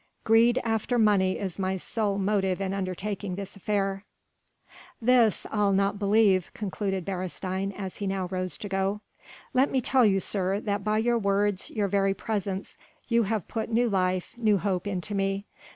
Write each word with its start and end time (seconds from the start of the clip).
Greed 0.23 0.59
after 0.63 0.97
money 0.97 1.37
is 1.37 1.59
my 1.59 1.77
sole 1.77 2.17
motive 2.17 2.59
in 2.59 2.73
undertaking 2.73 3.35
this 3.35 3.55
affair." 3.55 4.03
"This 4.99 5.45
I'll 5.51 5.73
not 5.73 5.99
believe," 5.99 6.49
concluded 6.55 7.05
Beresteyn 7.05 7.71
as 7.77 7.97
he 7.97 8.07
now 8.07 8.25
rose 8.31 8.57
to 8.57 8.67
go. 8.67 9.01
"Let 9.53 9.69
me 9.69 9.79
tell 9.79 10.03
you, 10.07 10.19
sir, 10.19 10.59
that 10.61 10.83
by 10.83 10.97
your 10.97 11.19
words, 11.19 11.69
your 11.69 11.87
very 11.87 12.15
presence, 12.15 12.79
you 13.09 13.21
have 13.29 13.47
put 13.47 13.69
new 13.69 13.87
life, 13.87 14.33
new 14.39 14.57
hope 14.57 14.87
into 14.87 15.13
me. 15.13 15.45